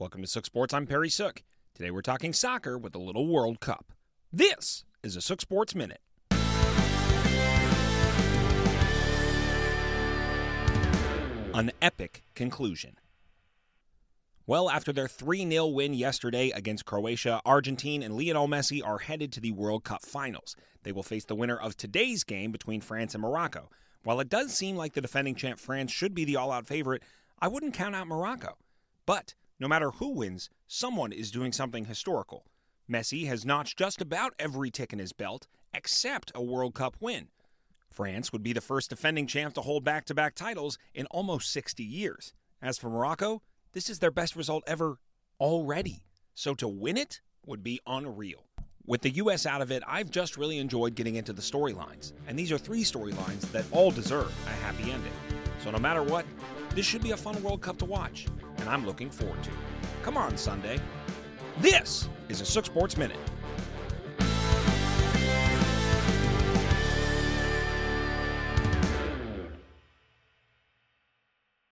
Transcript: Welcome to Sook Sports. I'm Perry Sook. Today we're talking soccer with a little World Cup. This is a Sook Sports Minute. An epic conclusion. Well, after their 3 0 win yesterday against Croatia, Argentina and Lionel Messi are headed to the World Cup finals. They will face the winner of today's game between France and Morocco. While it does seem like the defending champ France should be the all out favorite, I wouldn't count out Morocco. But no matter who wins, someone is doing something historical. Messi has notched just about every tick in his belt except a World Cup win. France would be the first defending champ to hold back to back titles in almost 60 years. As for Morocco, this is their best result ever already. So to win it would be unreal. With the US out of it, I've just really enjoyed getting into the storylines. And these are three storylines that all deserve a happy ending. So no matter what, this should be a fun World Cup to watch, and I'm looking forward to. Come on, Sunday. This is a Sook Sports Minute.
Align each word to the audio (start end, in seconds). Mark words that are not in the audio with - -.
Welcome 0.00 0.20
to 0.20 0.28
Sook 0.28 0.46
Sports. 0.46 0.72
I'm 0.72 0.86
Perry 0.86 1.08
Sook. 1.08 1.42
Today 1.74 1.90
we're 1.90 2.02
talking 2.02 2.32
soccer 2.32 2.78
with 2.78 2.94
a 2.94 3.00
little 3.00 3.26
World 3.26 3.58
Cup. 3.58 3.92
This 4.32 4.84
is 5.02 5.16
a 5.16 5.20
Sook 5.20 5.40
Sports 5.40 5.74
Minute. 5.74 6.00
An 11.52 11.72
epic 11.82 12.22
conclusion. 12.36 12.94
Well, 14.46 14.70
after 14.70 14.92
their 14.92 15.08
3 15.08 15.50
0 15.50 15.66
win 15.66 15.94
yesterday 15.94 16.50
against 16.50 16.84
Croatia, 16.84 17.40
Argentina 17.44 18.04
and 18.04 18.16
Lionel 18.16 18.46
Messi 18.46 18.80
are 18.86 18.98
headed 18.98 19.32
to 19.32 19.40
the 19.40 19.50
World 19.50 19.82
Cup 19.82 20.04
finals. 20.04 20.54
They 20.84 20.92
will 20.92 21.02
face 21.02 21.24
the 21.24 21.34
winner 21.34 21.56
of 21.56 21.76
today's 21.76 22.22
game 22.22 22.52
between 22.52 22.82
France 22.82 23.14
and 23.14 23.22
Morocco. 23.22 23.68
While 24.04 24.20
it 24.20 24.28
does 24.28 24.54
seem 24.54 24.76
like 24.76 24.92
the 24.92 25.00
defending 25.00 25.34
champ 25.34 25.58
France 25.58 25.90
should 25.90 26.14
be 26.14 26.24
the 26.24 26.36
all 26.36 26.52
out 26.52 26.68
favorite, 26.68 27.02
I 27.40 27.48
wouldn't 27.48 27.74
count 27.74 27.96
out 27.96 28.06
Morocco. 28.06 28.58
But 29.04 29.34
no 29.60 29.68
matter 29.68 29.90
who 29.90 30.10
wins, 30.10 30.50
someone 30.66 31.12
is 31.12 31.30
doing 31.30 31.52
something 31.52 31.86
historical. 31.86 32.44
Messi 32.90 33.26
has 33.26 33.44
notched 33.44 33.78
just 33.78 34.00
about 34.00 34.32
every 34.38 34.70
tick 34.70 34.92
in 34.92 34.98
his 34.98 35.12
belt 35.12 35.46
except 35.74 36.32
a 36.34 36.42
World 36.42 36.74
Cup 36.74 36.96
win. 37.00 37.28
France 37.90 38.32
would 38.32 38.42
be 38.42 38.52
the 38.52 38.60
first 38.60 38.90
defending 38.90 39.26
champ 39.26 39.54
to 39.54 39.60
hold 39.60 39.84
back 39.84 40.04
to 40.06 40.14
back 40.14 40.34
titles 40.34 40.78
in 40.94 41.06
almost 41.06 41.52
60 41.52 41.82
years. 41.82 42.32
As 42.62 42.78
for 42.78 42.88
Morocco, 42.88 43.42
this 43.72 43.90
is 43.90 43.98
their 43.98 44.10
best 44.10 44.36
result 44.36 44.64
ever 44.66 44.98
already. 45.40 46.02
So 46.34 46.54
to 46.54 46.68
win 46.68 46.96
it 46.96 47.20
would 47.44 47.62
be 47.62 47.80
unreal. 47.86 48.44
With 48.86 49.02
the 49.02 49.10
US 49.10 49.44
out 49.44 49.60
of 49.60 49.70
it, 49.70 49.82
I've 49.86 50.10
just 50.10 50.38
really 50.38 50.58
enjoyed 50.58 50.94
getting 50.94 51.16
into 51.16 51.32
the 51.32 51.42
storylines. 51.42 52.12
And 52.26 52.38
these 52.38 52.50
are 52.52 52.58
three 52.58 52.84
storylines 52.84 53.40
that 53.52 53.66
all 53.70 53.90
deserve 53.90 54.32
a 54.46 54.50
happy 54.64 54.90
ending. 54.90 55.12
So 55.62 55.70
no 55.70 55.78
matter 55.78 56.02
what, 56.02 56.24
this 56.74 56.86
should 56.86 57.02
be 57.02 57.10
a 57.10 57.16
fun 57.16 57.42
World 57.42 57.60
Cup 57.60 57.76
to 57.78 57.84
watch, 57.84 58.26
and 58.58 58.68
I'm 58.68 58.86
looking 58.86 59.10
forward 59.10 59.42
to. 59.44 59.50
Come 60.02 60.16
on, 60.16 60.36
Sunday. 60.36 60.78
This 61.60 62.08
is 62.28 62.40
a 62.40 62.44
Sook 62.44 62.66
Sports 62.66 62.96
Minute. 62.96 63.18